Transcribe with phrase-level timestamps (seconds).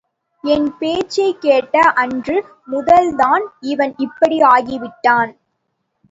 [0.43, 2.37] என்பேச்சைக் கேட்ட அன்று
[2.71, 5.31] முதல்தான் இவன் இப்படி ஆகிவிட்டான்.